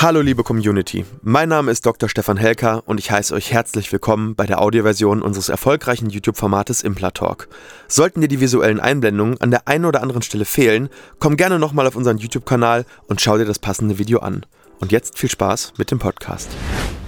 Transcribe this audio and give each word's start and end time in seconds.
Hallo 0.00 0.20
liebe 0.20 0.44
Community, 0.44 1.04
mein 1.22 1.48
Name 1.48 1.72
ist 1.72 1.84
Dr. 1.84 2.08
Stefan 2.08 2.36
Helker 2.36 2.84
und 2.86 3.00
ich 3.00 3.10
heiße 3.10 3.34
euch 3.34 3.52
herzlich 3.52 3.90
willkommen 3.90 4.36
bei 4.36 4.46
der 4.46 4.62
Audioversion 4.62 5.22
unseres 5.22 5.48
erfolgreichen 5.48 6.08
YouTube-Formates 6.08 6.84
Implatalk. 6.84 7.48
Sollten 7.88 8.20
dir 8.20 8.28
die 8.28 8.38
visuellen 8.38 8.78
Einblendungen 8.78 9.40
an 9.40 9.50
der 9.50 9.66
einen 9.66 9.86
oder 9.86 10.00
anderen 10.00 10.22
Stelle 10.22 10.44
fehlen, 10.44 10.88
komm 11.18 11.36
gerne 11.36 11.58
nochmal 11.58 11.84
auf 11.88 11.96
unseren 11.96 12.18
YouTube-Kanal 12.18 12.84
und 13.08 13.20
schau 13.20 13.38
dir 13.38 13.44
das 13.44 13.58
passende 13.58 13.98
Video 13.98 14.20
an. 14.20 14.46
Und 14.78 14.92
jetzt 14.92 15.18
viel 15.18 15.30
Spaß 15.30 15.72
mit 15.78 15.90
dem 15.90 15.98
Podcast. 15.98 16.48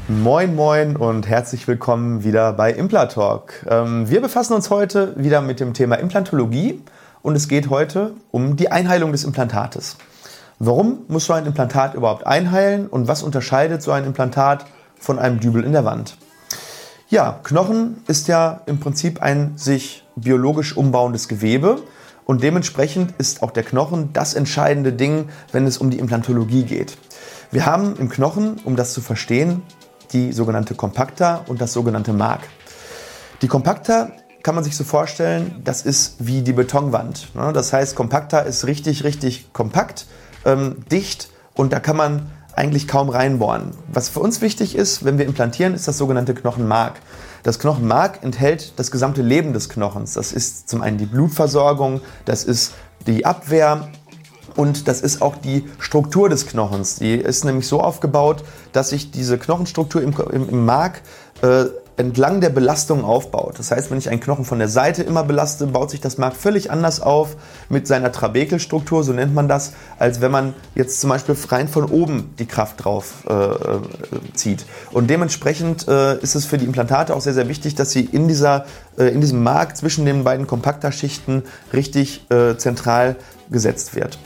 Moin 0.08 0.56
moin 0.56 0.96
und 0.96 1.28
herzlich 1.28 1.68
willkommen 1.68 2.24
wieder 2.24 2.52
bei 2.52 2.72
Implatalk. 2.72 3.66
Ähm, 3.70 4.10
wir 4.10 4.20
befassen 4.20 4.54
uns 4.54 4.68
heute 4.68 5.14
wieder 5.16 5.42
mit 5.42 5.60
dem 5.60 5.74
Thema 5.74 5.94
Implantologie 5.94 6.82
und 7.22 7.36
es 7.36 7.46
geht 7.46 7.70
heute 7.70 8.14
um 8.32 8.56
die 8.56 8.72
Einheilung 8.72 9.12
des 9.12 9.22
Implantates. 9.22 9.96
Warum 10.62 11.06
muss 11.08 11.24
so 11.24 11.32
ein 11.32 11.46
Implantat 11.46 11.94
überhaupt 11.94 12.26
einheilen 12.26 12.86
und 12.86 13.08
was 13.08 13.22
unterscheidet 13.22 13.80
so 13.80 13.92
ein 13.92 14.04
Implantat 14.04 14.66
von 14.98 15.18
einem 15.18 15.40
Dübel 15.40 15.64
in 15.64 15.72
der 15.72 15.86
Wand? 15.86 16.18
Ja, 17.08 17.40
Knochen 17.44 18.02
ist 18.08 18.28
ja 18.28 18.60
im 18.66 18.78
Prinzip 18.78 19.22
ein 19.22 19.56
sich 19.56 20.04
biologisch 20.16 20.76
umbauendes 20.76 21.28
Gewebe 21.28 21.80
und 22.26 22.42
dementsprechend 22.42 23.14
ist 23.16 23.42
auch 23.42 23.52
der 23.52 23.62
Knochen 23.62 24.12
das 24.12 24.34
entscheidende 24.34 24.92
Ding, 24.92 25.30
wenn 25.50 25.66
es 25.66 25.78
um 25.78 25.88
die 25.88 25.98
Implantologie 25.98 26.64
geht. 26.64 26.98
Wir 27.50 27.64
haben 27.64 27.96
im 27.96 28.10
Knochen, 28.10 28.60
um 28.62 28.76
das 28.76 28.92
zu 28.92 29.00
verstehen, 29.00 29.62
die 30.12 30.30
sogenannte 30.30 30.74
Kompakta 30.74 31.42
und 31.46 31.62
das 31.62 31.72
sogenannte 31.72 32.12
Mark. 32.12 32.42
Die 33.40 33.48
Kompakta 33.48 34.10
kann 34.42 34.54
man 34.54 34.64
sich 34.64 34.76
so 34.76 34.84
vorstellen, 34.84 35.62
das 35.64 35.80
ist 35.80 36.16
wie 36.18 36.42
die 36.42 36.52
Betonwand. 36.52 37.34
Ne? 37.34 37.50
Das 37.54 37.72
heißt, 37.72 37.96
Kompakta 37.96 38.40
ist 38.40 38.66
richtig, 38.66 39.04
richtig 39.04 39.54
kompakt 39.54 40.04
ähm, 40.44 40.76
dicht 40.90 41.28
und 41.54 41.72
da 41.72 41.80
kann 41.80 41.96
man 41.96 42.30
eigentlich 42.54 42.88
kaum 42.88 43.08
reinbohren. 43.08 43.72
Was 43.92 44.08
für 44.08 44.20
uns 44.20 44.40
wichtig 44.40 44.74
ist, 44.74 45.04
wenn 45.04 45.18
wir 45.18 45.26
implantieren, 45.26 45.74
ist 45.74 45.88
das 45.88 45.98
sogenannte 45.98 46.34
Knochenmark. 46.34 46.94
Das 47.42 47.58
Knochenmark 47.58 48.22
enthält 48.22 48.78
das 48.78 48.90
gesamte 48.90 49.22
Leben 49.22 49.52
des 49.52 49.68
Knochens. 49.68 50.14
Das 50.14 50.32
ist 50.32 50.68
zum 50.68 50.82
einen 50.82 50.98
die 50.98 51.06
Blutversorgung, 51.06 52.00
das 52.24 52.44
ist 52.44 52.74
die 53.06 53.24
Abwehr 53.24 53.88
und 54.56 54.88
das 54.88 55.00
ist 55.00 55.22
auch 55.22 55.36
die 55.36 55.68
Struktur 55.78 56.28
des 56.28 56.46
Knochens. 56.46 56.96
Die 56.96 57.14
ist 57.14 57.44
nämlich 57.44 57.66
so 57.66 57.80
aufgebaut, 57.80 58.44
dass 58.72 58.90
sich 58.90 59.10
diese 59.10 59.38
Knochenstruktur 59.38 60.02
im, 60.02 60.14
im, 60.32 60.48
im 60.48 60.64
Mark 60.66 61.00
äh, 61.42 61.64
entlang 62.00 62.40
der 62.40 62.48
Belastung 62.48 63.04
aufbaut. 63.04 63.58
Das 63.58 63.70
heißt, 63.70 63.90
wenn 63.90 63.98
ich 63.98 64.08
einen 64.08 64.20
Knochen 64.20 64.44
von 64.44 64.58
der 64.58 64.68
Seite 64.68 65.02
immer 65.02 65.22
belaste, 65.22 65.66
baut 65.66 65.90
sich 65.90 66.00
das 66.00 66.18
Mark 66.18 66.34
völlig 66.34 66.70
anders 66.70 67.00
auf 67.00 67.36
mit 67.68 67.86
seiner 67.86 68.10
Trabekelstruktur, 68.10 69.04
so 69.04 69.12
nennt 69.12 69.34
man 69.34 69.48
das, 69.48 69.74
als 69.98 70.20
wenn 70.20 70.30
man 70.30 70.54
jetzt 70.74 71.00
zum 71.00 71.10
Beispiel 71.10 71.36
rein 71.48 71.68
von 71.68 71.84
oben 71.84 72.34
die 72.38 72.46
Kraft 72.46 72.84
drauf 72.84 73.24
äh, 73.28 73.32
äh, 73.34 73.80
zieht. 74.34 74.64
Und 74.92 75.10
dementsprechend 75.10 75.86
äh, 75.88 76.18
ist 76.18 76.34
es 76.34 76.46
für 76.46 76.58
die 76.58 76.64
Implantate 76.64 77.14
auch 77.14 77.20
sehr, 77.20 77.34
sehr 77.34 77.48
wichtig, 77.48 77.74
dass 77.74 77.90
sie 77.90 78.04
in, 78.04 78.26
dieser, 78.28 78.64
äh, 78.98 79.04
in 79.04 79.20
diesem 79.20 79.42
Mark 79.42 79.76
zwischen 79.76 80.06
den 80.06 80.24
beiden 80.24 80.46
Kompakterschichten 80.46 81.42
richtig 81.72 82.24
äh, 82.30 82.56
zentral 82.56 83.16
gesetzt 83.50 83.94
wird. 83.94 84.18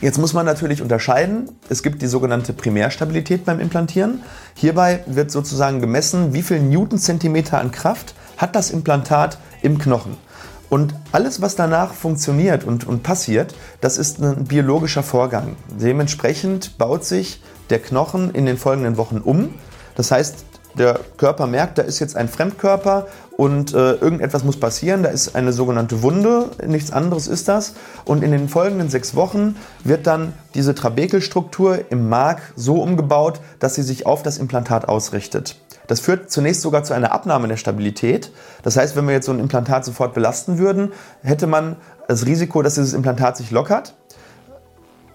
Jetzt 0.00 0.18
muss 0.18 0.32
man 0.32 0.46
natürlich 0.46 0.82
unterscheiden. 0.82 1.50
Es 1.68 1.82
gibt 1.82 2.02
die 2.02 2.06
sogenannte 2.06 2.52
Primärstabilität 2.52 3.44
beim 3.44 3.60
Implantieren. 3.60 4.22
Hierbei 4.54 5.04
wird 5.06 5.30
sozusagen 5.30 5.80
gemessen, 5.80 6.34
wie 6.34 6.42
viel 6.42 6.60
Newtonzentimeter 6.60 7.58
an 7.58 7.70
Kraft 7.70 8.14
hat 8.36 8.54
das 8.54 8.70
Implantat 8.70 9.38
im 9.62 9.78
Knochen. 9.78 10.16
Und 10.68 10.94
alles, 11.12 11.40
was 11.40 11.54
danach 11.54 11.94
funktioniert 11.94 12.64
und, 12.64 12.86
und 12.86 13.02
passiert, 13.02 13.54
das 13.80 13.98
ist 13.98 14.20
ein 14.20 14.44
biologischer 14.44 15.02
Vorgang. 15.02 15.56
Dementsprechend 15.80 16.76
baut 16.76 17.04
sich 17.04 17.40
der 17.70 17.78
Knochen 17.78 18.30
in 18.32 18.46
den 18.46 18.58
folgenden 18.58 18.96
Wochen 18.96 19.18
um. 19.18 19.54
Das 19.94 20.10
heißt, 20.10 20.44
der 20.78 21.00
Körper 21.16 21.46
merkt, 21.46 21.78
da 21.78 21.82
ist 21.82 21.98
jetzt 21.98 22.16
ein 22.16 22.28
Fremdkörper 22.28 23.06
und 23.36 23.74
äh, 23.74 23.92
irgendetwas 23.92 24.44
muss 24.44 24.58
passieren, 24.58 25.02
da 25.02 25.10
ist 25.10 25.34
eine 25.34 25.52
sogenannte 25.52 26.02
Wunde, 26.02 26.50
nichts 26.66 26.90
anderes 26.90 27.26
ist 27.28 27.48
das. 27.48 27.74
Und 28.04 28.22
in 28.22 28.30
den 28.30 28.48
folgenden 28.48 28.88
sechs 28.88 29.14
Wochen 29.14 29.56
wird 29.84 30.06
dann 30.06 30.32
diese 30.54 30.74
Trabekelstruktur 30.74 31.90
im 31.90 32.08
Mark 32.08 32.40
so 32.56 32.82
umgebaut, 32.82 33.40
dass 33.58 33.74
sie 33.74 33.82
sich 33.82 34.06
auf 34.06 34.22
das 34.22 34.38
Implantat 34.38 34.88
ausrichtet. 34.88 35.60
Das 35.86 36.00
führt 36.00 36.30
zunächst 36.30 36.62
sogar 36.62 36.82
zu 36.82 36.94
einer 36.94 37.12
Abnahme 37.12 37.48
der 37.48 37.56
Stabilität. 37.56 38.32
Das 38.62 38.76
heißt, 38.76 38.96
wenn 38.96 39.06
wir 39.06 39.14
jetzt 39.14 39.26
so 39.26 39.32
ein 39.32 39.38
Implantat 39.38 39.84
sofort 39.84 40.14
belasten 40.14 40.58
würden, 40.58 40.92
hätte 41.22 41.46
man 41.46 41.76
das 42.08 42.26
Risiko, 42.26 42.62
dass 42.62 42.74
dieses 42.74 42.92
Implantat 42.92 43.36
sich 43.36 43.50
lockert. 43.50 43.94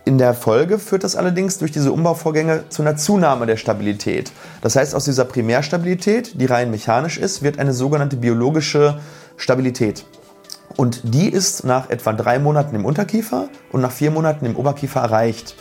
In 0.03 0.17
der 0.17 0.33
Folge 0.33 0.79
führt 0.79 1.03
das 1.03 1.15
allerdings 1.15 1.59
durch 1.59 1.71
diese 1.71 1.91
Umbauvorgänge 1.91 2.63
zu 2.69 2.81
einer 2.81 2.95
Zunahme 2.95 3.45
der 3.45 3.57
Stabilität. 3.57 4.31
Das 4.61 4.75
heißt, 4.75 4.95
aus 4.95 5.05
dieser 5.05 5.25
Primärstabilität, 5.25 6.41
die 6.41 6.47
rein 6.47 6.71
mechanisch 6.71 7.19
ist, 7.19 7.43
wird 7.43 7.59
eine 7.59 7.71
sogenannte 7.71 8.17
biologische 8.17 8.99
Stabilität. 9.37 10.05
Und 10.75 11.01
die 11.13 11.29
ist 11.29 11.65
nach 11.65 11.91
etwa 11.91 12.13
drei 12.13 12.39
Monaten 12.39 12.75
im 12.75 12.85
Unterkiefer 12.85 13.49
und 13.71 13.81
nach 13.81 13.91
vier 13.91 14.09
Monaten 14.09 14.45
im 14.47 14.55
Oberkiefer 14.55 15.01
erreicht. 15.01 15.55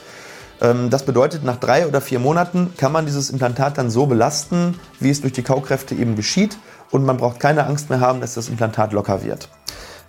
Ähm, 0.63 0.89
das 0.89 1.05
bedeutet, 1.05 1.45
nach 1.45 1.57
drei 1.57 1.87
oder 1.87 2.01
vier 2.01 2.19
Monaten 2.19 2.73
kann 2.79 2.93
man 2.93 3.05
dieses 3.05 3.29
Implantat 3.29 3.77
dann 3.77 3.91
so 3.91 4.07
belasten, 4.07 4.79
wie 5.01 5.11
es 5.11 5.21
durch 5.21 5.35
die 5.35 5.43
Kaukräfte 5.43 5.95
eben 5.95 6.17
geschieht. 6.17 6.57
Und 6.91 7.05
man 7.05 7.19
braucht 7.19 7.41
keine 7.41 7.67
Angst 7.67 7.91
mehr 7.91 8.01
haben, 8.01 8.21
dass 8.21 8.35
das 8.35 8.49
Implantat 8.49 8.93
locker 8.93 9.23
wird. 9.23 9.49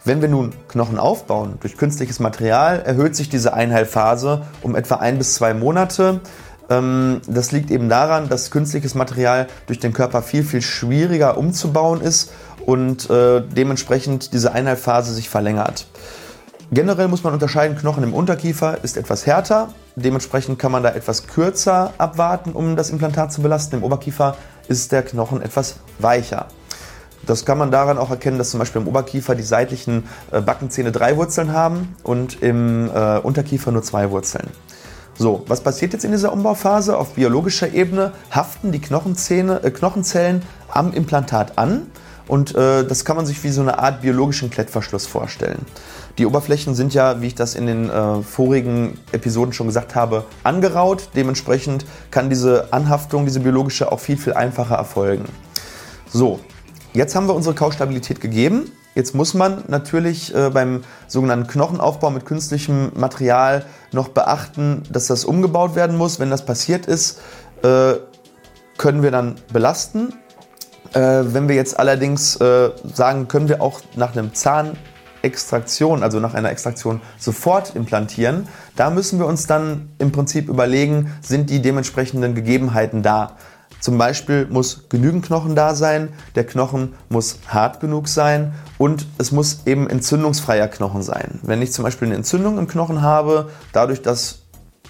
Wenn 0.04 0.22
wir 0.22 0.30
nun 0.30 0.52
Knochen 0.68 0.98
aufbauen 0.98 1.58
durch 1.60 1.78
künstliches 1.78 2.20
Material, 2.20 2.80
erhöht 2.80 3.16
sich 3.16 3.30
diese 3.30 3.54
Einheilphase 3.54 4.42
um 4.64 4.76
etwa 4.76 4.96
ein 4.96 5.20
bis 5.20 5.36
zwei 5.36 5.54
Monate. 5.54 6.22
Ähm, 6.72 7.22
das 7.28 7.52
liegt 7.52 7.70
eben 7.70 7.88
daran, 7.88 8.28
dass 8.28 8.50
künstliches 8.50 8.96
Material 8.96 9.46
durch 9.68 9.78
den 9.78 9.94
Körper 9.94 10.24
viel, 10.24 10.44
viel 10.44 10.64
schwieriger 10.64 11.38
umzubauen 11.38 12.02
ist 12.02 12.32
und 12.66 13.12
äh, 13.12 13.42
dementsprechend 13.42 14.34
diese 14.34 14.54
Einheilphase 14.54 15.14
sich 15.14 15.30
verlängert. 15.30 15.86
Generell 16.72 17.08
muss 17.08 17.24
man 17.24 17.34
unterscheiden, 17.34 17.78
Knochen 17.78 18.04
im 18.04 18.16
Unterkiefer 18.16 18.84
ist 18.84 18.98
etwas 18.98 19.28
härter, 19.28 19.70
dementsprechend 19.96 20.58
kann 20.58 20.72
man 20.72 20.82
da 20.82 20.90
etwas 20.90 21.28
kürzer 21.28 21.94
abwarten, 22.00 22.54
um 22.54 22.76
das 22.76 22.90
Implantat 22.90 23.32
zu 23.32 23.42
belasten. 23.42 23.76
Im 23.76 23.84
Oberkiefer 23.84 24.36
ist 24.68 24.92
der 24.92 25.04
Knochen 25.04 25.44
etwas 25.44 25.76
weicher. 26.00 26.48
Das 27.26 27.46
kann 27.46 27.58
man 27.58 27.72
daran 27.72 27.98
auch 27.98 28.10
erkennen, 28.10 28.38
dass 28.38 28.50
zum 28.50 28.60
Beispiel 28.60 28.82
im 28.82 28.88
Oberkiefer 28.88 29.36
die 29.36 29.44
seitlichen 29.44 30.04
äh, 30.32 30.42
Backenzähne 30.42 30.92
drei 30.92 31.18
Wurzeln 31.18 31.54
haben 31.54 31.96
und 32.04 32.42
im 32.42 32.90
äh, 32.94 33.18
Unterkiefer 33.20 33.72
nur 33.72 33.84
zwei 33.84 34.10
Wurzeln. 34.12 34.48
So, 35.18 35.44
was 35.48 35.62
passiert 35.62 35.94
jetzt 35.94 36.04
in 36.04 36.12
dieser 36.12 36.34
Umbauphase? 36.34 36.98
Auf 36.98 37.14
biologischer 37.14 37.74
Ebene 37.74 38.14
haften 38.32 38.72
die 38.72 38.80
Knochenzähne, 38.80 39.64
äh, 39.64 39.72
Knochenzellen 39.72 40.42
am 40.70 40.94
Implantat 40.94 41.58
an 41.58 41.88
und 42.28 42.56
äh, 42.56 42.86
das 42.86 43.04
kann 43.04 43.18
man 43.18 43.26
sich 43.26 43.44
wie 43.44 43.50
so 43.50 43.62
eine 43.62 43.80
Art 43.80 44.02
biologischen 44.02 44.50
Klettverschluss 44.50 45.06
vorstellen. 45.06 45.66
Die 46.18 46.26
Oberflächen 46.26 46.76
sind 46.76 46.94
ja, 46.94 47.22
wie 47.22 47.28
ich 47.28 47.36
das 47.36 47.56
in 47.56 47.66
den 47.66 47.90
äh, 47.90 48.22
vorigen 48.24 48.98
Episoden 49.12 49.54
schon 49.54 49.68
gesagt 49.68 49.96
habe, 49.96 50.26
angeraut. 50.44 51.10
Dementsprechend 51.16 51.86
kann 52.10 52.30
diese 52.30 52.72
Anhaftung, 52.72 53.26
diese 53.26 53.42
biologische, 53.42 53.92
auch 53.92 54.00
viel, 54.00 54.18
viel 54.18 54.34
einfacher 54.34 54.76
erfolgen. 54.76 55.26
So, 56.10 56.40
Jetzt 56.94 57.16
haben 57.16 57.28
wir 57.28 57.36
unsere 57.36 57.56
Kaustabilität 57.56 58.20
gegeben. 58.20 58.70
Jetzt 58.96 59.16
muss 59.16 59.34
man 59.34 59.64
natürlich 59.68 60.36
äh, 60.36 60.50
beim 60.50 60.84
sogenannten 61.08 61.48
Knochenaufbau 61.48 62.10
mit 62.10 62.26
künstlichem 62.26 62.92
Material 62.96 63.64
noch 63.94 64.10
beachten, 64.10 64.84
dass 64.92 65.08
das 65.08 65.24
umgebaut 65.24 65.76
werden 65.76 65.96
muss. 65.98 66.20
Wenn 66.20 66.30
das 66.30 66.46
passiert 66.46 66.88
ist, 66.88 67.22
äh, 67.64 67.94
können 68.78 69.04
wir 69.04 69.12
dann 69.12 69.36
belasten. 69.54 70.14
Äh, 70.94 71.00
wenn 71.00 71.48
wir 71.48 71.56
jetzt 71.56 71.80
allerdings 71.80 72.36
äh, 72.42 72.72
sagen, 72.94 73.30
können 73.30 73.48
wir 73.48 73.62
auch 73.62 73.80
nach 73.96 74.12
einem 74.12 74.34
Zahnextraktion, 74.34 76.04
also 76.04 76.20
nach 76.20 76.34
einer 76.34 76.52
Extraktion 76.52 77.00
sofort 77.18 77.74
implantieren, 77.74 78.50
da 78.76 78.90
müssen 78.90 79.18
wir 79.18 79.28
uns 79.28 79.48
dann 79.48 79.94
im 79.98 80.12
Prinzip 80.12 80.50
überlegen, 80.50 81.14
sind 81.22 81.50
die 81.50 81.62
dementsprechenden 81.62 82.36
Gegebenheiten 82.36 83.02
da. 83.02 83.38
Zum 83.82 83.98
Beispiel 83.98 84.48
muss 84.50 84.88
genügend 84.90 85.26
Knochen 85.26 85.56
da 85.56 85.74
sein, 85.74 86.10
der 86.36 86.46
Knochen 86.46 86.94
muss 87.10 87.40
hart 87.48 87.80
genug 87.80 88.08
sein 88.08 88.54
und 88.78 89.08
es 89.18 89.32
muss 89.32 89.62
eben 89.66 89.90
entzündungsfreier 89.90 90.68
Knochen 90.68 91.02
sein. 91.02 91.40
Wenn 91.42 91.64
ich 91.64 91.74
zum 91.74 91.84
Beispiel 91.84 92.08
eine 92.08 92.16
Entzündung 92.16 92.60
im 92.60 92.68
Knochen 92.68 93.02
habe, 93.02 93.50
dadurch, 93.74 94.04
dass 94.04 94.44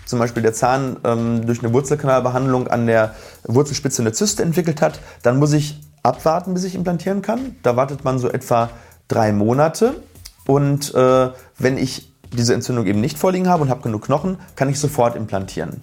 zum 0.05 0.19
Beispiel 0.19 0.43
der 0.43 0.51
Zahn 0.51 0.97
ähm, 1.05 1.45
durch 1.45 1.63
eine 1.63 1.71
Wurzelkanalbehandlung 1.71 2.67
an 2.67 2.85
der 2.85 3.15
Wurzelspitze 3.45 4.01
eine 4.01 4.11
Zyste 4.11 4.43
entwickelt 4.43 4.81
hat, 4.81 4.99
dann 5.23 5.39
muss 5.39 5.53
ich 5.53 5.81
abwarten, 6.03 6.53
bis 6.53 6.65
ich 6.65 6.75
implantieren 6.75 7.21
kann. 7.21 7.55
Da 7.63 7.77
wartet 7.77 8.03
man 8.03 8.19
so 8.19 8.29
etwa 8.29 8.69
drei 9.07 9.31
Monate. 9.31 9.95
Und 10.45 10.93
äh, 10.95 11.29
wenn 11.57 11.77
ich 11.77 12.11
diese 12.33 12.53
Entzündung 12.53 12.87
eben 12.87 12.99
nicht 12.99 13.17
vorliegen 13.17 13.47
habe 13.47 13.63
und 13.63 13.69
habe 13.69 13.83
genug 13.83 14.03
Knochen, 14.03 14.37
kann 14.57 14.67
ich 14.69 14.79
sofort 14.79 15.15
implantieren. 15.15 15.81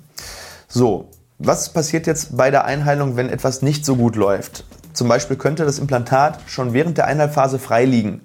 So, 0.66 1.08
was 1.38 1.72
passiert 1.72 2.06
jetzt 2.06 2.36
bei 2.36 2.50
der 2.50 2.64
Einheilung, 2.64 3.16
wenn 3.16 3.28
etwas 3.28 3.62
nicht 3.62 3.84
so 3.84 3.96
gut 3.96 4.16
läuft? 4.16 4.64
Zum 4.92 5.08
Beispiel 5.08 5.36
könnte 5.36 5.64
das 5.64 5.78
Implantat 5.78 6.40
schon 6.46 6.72
während 6.72 6.98
der 6.98 7.06
Einheilphase 7.06 7.58
frei 7.58 7.84
liegen. 7.84 8.22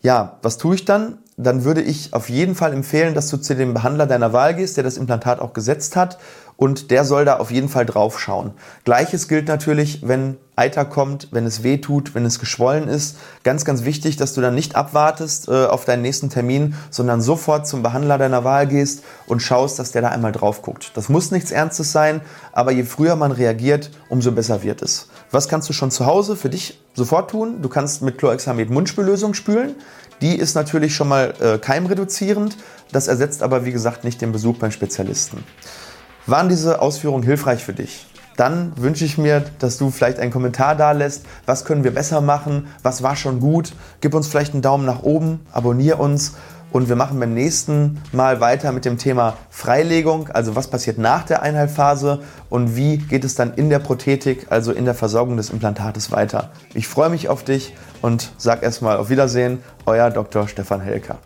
Ja, 0.00 0.38
was 0.42 0.56
tue 0.56 0.74
ich 0.74 0.84
dann? 0.86 1.18
Dann 1.36 1.64
würde 1.64 1.82
ich 1.82 2.14
auf 2.14 2.30
jeden 2.30 2.54
Fall 2.54 2.72
empfehlen, 2.72 3.14
dass 3.14 3.28
du 3.28 3.36
zu 3.36 3.54
dem 3.54 3.74
Behandler 3.74 4.06
deiner 4.06 4.32
Wahl 4.32 4.54
gehst, 4.54 4.76
der 4.76 4.84
das 4.84 4.96
Implantat 4.96 5.38
auch 5.40 5.52
gesetzt 5.52 5.94
hat 5.94 6.18
und 6.56 6.90
der 6.90 7.04
soll 7.04 7.26
da 7.26 7.36
auf 7.36 7.50
jeden 7.50 7.68
Fall 7.68 7.84
drauf 7.84 8.18
schauen. 8.18 8.52
Gleiches 8.84 9.28
gilt 9.28 9.46
natürlich, 9.46 10.00
wenn 10.06 10.38
Eiter 10.56 10.86
kommt, 10.86 11.28
wenn 11.32 11.44
es 11.44 11.62
weh 11.62 11.76
tut, 11.76 12.14
wenn 12.14 12.24
es 12.24 12.38
geschwollen 12.38 12.88
ist. 12.88 13.18
Ganz, 13.44 13.66
ganz 13.66 13.84
wichtig, 13.84 14.16
dass 14.16 14.32
du 14.32 14.40
dann 14.40 14.54
nicht 14.54 14.74
abwartest 14.74 15.48
äh, 15.48 15.66
auf 15.66 15.84
deinen 15.84 16.00
nächsten 16.00 16.30
Termin, 16.30 16.74
sondern 16.88 17.20
sofort 17.20 17.66
zum 17.66 17.82
Behandler 17.82 18.16
deiner 18.16 18.42
Wahl 18.42 18.66
gehst 18.66 19.04
und 19.26 19.40
schaust, 19.40 19.78
dass 19.78 19.92
der 19.92 20.00
da 20.00 20.08
einmal 20.08 20.32
drauf 20.32 20.62
guckt. 20.62 20.92
Das 20.94 21.10
muss 21.10 21.30
nichts 21.30 21.50
Ernstes 21.50 21.92
sein, 21.92 22.22
aber 22.52 22.72
je 22.72 22.84
früher 22.84 23.16
man 23.16 23.32
reagiert, 23.32 23.90
umso 24.08 24.32
besser 24.32 24.62
wird 24.62 24.80
es. 24.80 25.08
Was 25.30 25.48
kannst 25.48 25.68
du 25.68 25.72
schon 25.72 25.90
zu 25.90 26.06
Hause 26.06 26.36
für 26.36 26.48
dich 26.48 26.80
sofort 26.94 27.30
tun? 27.30 27.60
Du 27.62 27.68
kannst 27.68 28.02
mit 28.02 28.18
Chlorhexamid 28.18 28.70
Mundspüllösung 28.70 29.34
spülen. 29.34 29.74
Die 30.20 30.36
ist 30.36 30.54
natürlich 30.54 30.94
schon 30.94 31.08
mal 31.08 31.34
äh, 31.40 31.58
keimreduzierend. 31.58 32.56
Das 32.92 33.08
ersetzt 33.08 33.42
aber, 33.42 33.64
wie 33.64 33.72
gesagt, 33.72 34.04
nicht 34.04 34.20
den 34.20 34.32
Besuch 34.32 34.58
beim 34.58 34.70
Spezialisten. 34.70 35.44
Waren 36.26 36.48
diese 36.48 36.80
Ausführungen 36.80 37.22
hilfreich 37.22 37.62
für 37.62 37.72
dich? 37.72 38.06
Dann 38.36 38.72
wünsche 38.76 39.04
ich 39.04 39.16
mir, 39.16 39.44
dass 39.58 39.78
du 39.78 39.90
vielleicht 39.90 40.18
einen 40.18 40.30
Kommentar 40.30 40.76
da 40.76 40.92
lässt. 40.92 41.24
Was 41.46 41.64
können 41.64 41.84
wir 41.84 41.94
besser 41.94 42.20
machen? 42.20 42.68
Was 42.82 43.02
war 43.02 43.16
schon 43.16 43.40
gut? 43.40 43.72
Gib 44.00 44.14
uns 44.14 44.28
vielleicht 44.28 44.52
einen 44.52 44.62
Daumen 44.62 44.84
nach 44.84 45.02
oben, 45.02 45.40
abonniere 45.52 45.96
uns 45.96 46.34
und 46.72 46.88
wir 46.88 46.96
machen 46.96 47.18
beim 47.20 47.34
nächsten 47.34 48.02
Mal 48.12 48.40
weiter 48.40 48.72
mit 48.72 48.84
dem 48.84 48.98
Thema 48.98 49.36
Freilegung, 49.50 50.28
also 50.28 50.56
was 50.56 50.68
passiert 50.68 50.98
nach 50.98 51.24
der 51.24 51.42
Einheilphase 51.42 52.20
und 52.50 52.76
wie 52.76 52.98
geht 52.98 53.24
es 53.24 53.34
dann 53.34 53.54
in 53.54 53.70
der 53.70 53.78
Prothetik, 53.78 54.46
also 54.50 54.72
in 54.72 54.84
der 54.84 54.94
Versorgung 54.94 55.36
des 55.36 55.50
Implantates 55.50 56.10
weiter. 56.10 56.50
Ich 56.74 56.88
freue 56.88 57.10
mich 57.10 57.28
auf 57.28 57.44
dich 57.44 57.74
und 58.02 58.32
sag 58.36 58.62
erstmal 58.62 58.96
auf 58.96 59.10
Wiedersehen, 59.10 59.62
euer 59.86 60.10
Dr. 60.10 60.48
Stefan 60.48 60.80
Helker. 60.80 61.18